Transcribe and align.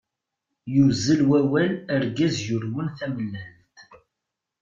yuzzel 0.73 1.21
wawal 1.29 1.71
argaz 1.95 2.35
yurwen 2.47 2.87
tamellalt. 2.97 3.75